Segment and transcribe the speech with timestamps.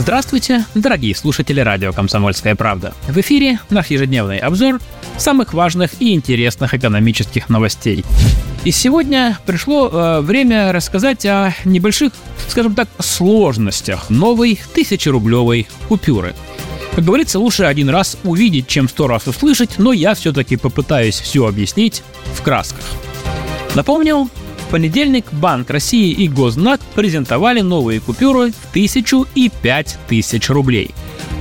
[0.00, 2.94] Здравствуйте, дорогие слушатели радио «Комсомольская правда».
[3.06, 4.80] В эфире наш ежедневный обзор
[5.18, 8.02] самых важных и интересных экономических новостей.
[8.64, 12.14] И сегодня пришло э, время рассказать о небольших,
[12.48, 16.34] скажем так, сложностях новой тысячерублевой купюры.
[16.94, 21.46] Как говорится, лучше один раз увидеть, чем сто раз услышать, но я все-таки попытаюсь все
[21.46, 22.02] объяснить
[22.34, 22.86] в красках.
[23.74, 24.30] Напомню,
[24.70, 30.90] понедельник Банк России и Гознак презентовали новые купюры в тысячу и пять тысяч рублей.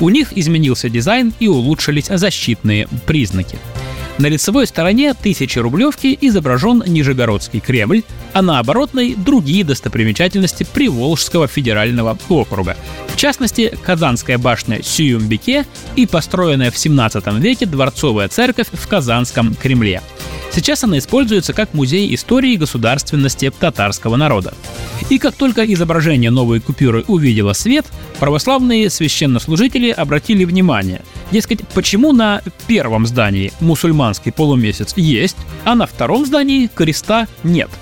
[0.00, 3.58] У них изменился дизайн и улучшились защитные признаки.
[4.18, 8.02] На лицевой стороне тысячи рублевки изображен Нижегородский Кремль,
[8.32, 12.76] а на оборотной– другие достопримечательности Приволжского федерального округа.
[13.08, 20.00] В частности, Казанская башня Сююмбике и построенная в 17 веке дворцовая церковь в Казанском Кремле–
[20.56, 24.54] Сейчас она используется как музей истории государственности татарского народа.
[25.10, 27.84] И как только изображение новой купюры увидело свет,
[28.18, 36.24] православные священнослужители обратили внимание, дескать, почему на первом здании мусульманский полумесяц есть, а на втором
[36.24, 37.68] здании креста нет–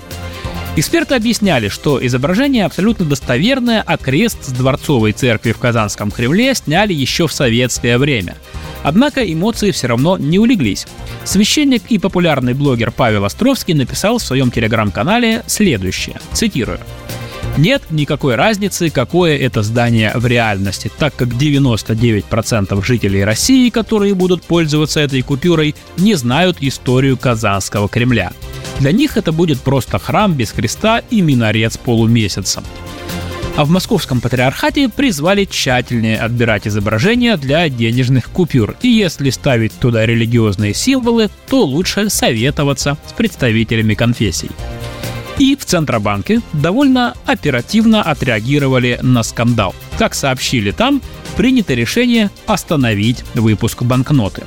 [0.76, 6.92] Эксперты объясняли, что изображение абсолютно достоверное, а крест с дворцовой церкви в Казанском Кремле сняли
[6.92, 8.36] еще в советское время.
[8.82, 10.86] Однако эмоции все равно не улеглись.
[11.24, 16.80] Священник и популярный блогер Павел Островский написал в своем телеграм-канале следующее, цитирую.
[17.56, 24.42] Нет никакой разницы, какое это здание в реальности, так как 99% жителей России, которые будут
[24.42, 28.32] пользоваться этой купюрой, не знают историю Казанского Кремля.
[28.80, 32.64] Для них это будет просто храм без креста и минарет с полумесяцем.
[33.56, 38.74] А в московском патриархате призвали тщательнее отбирать изображения для денежных купюр.
[38.82, 44.50] И если ставить туда религиозные символы, то лучше советоваться с представителями конфессий.
[45.38, 49.74] И в Центробанке довольно оперативно отреагировали на скандал.
[49.98, 51.00] Как сообщили там,
[51.36, 54.42] принято решение остановить выпуск банкноты.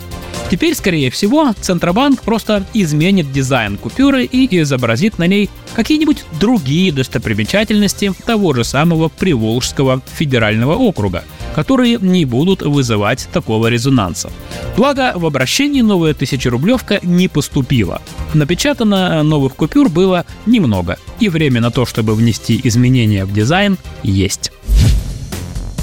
[0.50, 8.13] Теперь, скорее всего, Центробанк просто изменит дизайн купюры и изобразит на ней какие-нибудь другие достопримечательности
[8.25, 14.31] того же самого Приволжского федерального округа, которые не будут вызывать такого резонанса.
[14.78, 18.02] Благо, в обращении новая тысячерублевка не поступила.
[18.34, 24.52] Напечатано новых купюр было немного, и время на то, чтобы внести изменения в дизайн, есть.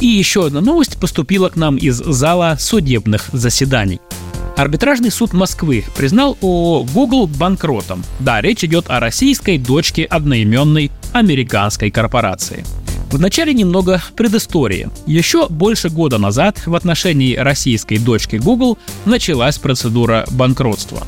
[0.00, 4.00] И еще одна новость поступила к нам из зала судебных заседаний.
[4.56, 8.04] Арбитражный суд Москвы признал ООО Google банкротом.
[8.20, 12.64] Да, речь идет о российской дочке одноименной американской корпорации.
[13.10, 14.88] Вначале немного предыстории.
[15.06, 21.04] Еще больше года назад в отношении российской дочки Google началась процедура банкротства.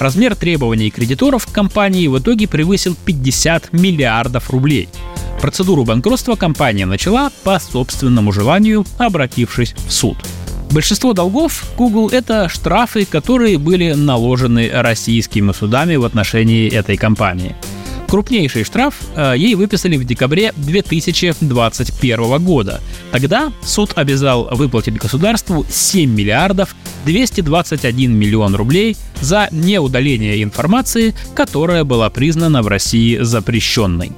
[0.00, 4.88] Размер требований кредиторов компании в итоге превысил 50 миллиардов рублей.
[5.40, 10.16] Процедуру банкротства компания начала по собственному желанию, обратившись в суд.
[10.70, 17.56] Большинство долгов Google— это штрафы, которые были наложены российскими судами в отношении этой компании.
[18.06, 22.80] Крупнейший штраф э, ей выписали в декабре 2021 года.
[23.12, 26.74] Тогда суд обязал выплатить государству 7 миллиардов
[27.04, 34.12] 221 миллион рублей за неудаление информации, которая была признана в России запрещенной.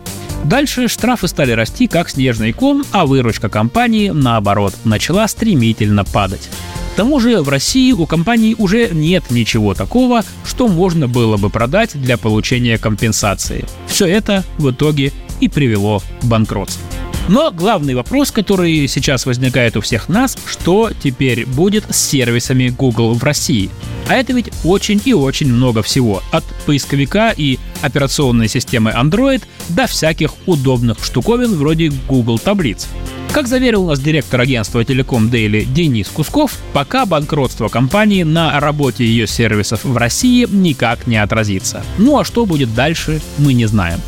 [0.44, 6.48] Дальше штрафы стали расти как снежный ком, а выручка компании, наоборот, начала стремительно падать.
[6.92, 11.50] К тому же в России у компании уже нет ничего такого, что можно было бы
[11.50, 13.64] продать для получения компенсации.
[13.86, 16.82] Все это в итоге и привело к банкротству.
[17.28, 23.14] Но главный вопрос, который сейчас возникает у всех нас, что теперь будет с сервисами Google
[23.14, 23.70] в России?
[24.08, 26.22] А это ведь очень и очень много всего.
[26.32, 32.88] От поисковика и операционной системы Android до всяких удобных штуковин вроде Google таблиц.
[33.32, 39.28] Как заверил нас директор агентства Telecom Daily Денис Кусков, пока банкротство компании на работе ее
[39.28, 41.84] сервисов в России никак не отразится.
[41.96, 44.00] Ну а что будет дальше, мы не знаем.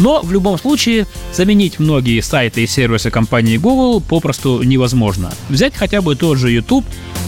[0.00, 5.30] Но в любом случае заменить многие сайты и сервисы компании Google попросту невозможно.
[5.48, 6.84] Взять хотя бы тот же YouTube,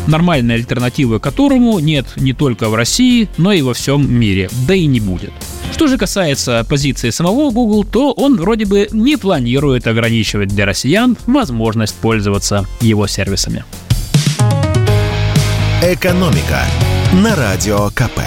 [0.07, 4.87] нормальной альтернативы которому нет не только в России, но и во всем мире, да и
[4.87, 5.33] не будет.
[5.73, 11.17] Что же касается позиции самого Google, то он вроде бы не планирует ограничивать для россиян
[11.27, 13.65] возможность пользоваться его сервисами.
[15.83, 16.63] Экономика
[17.13, 18.21] на радио КП.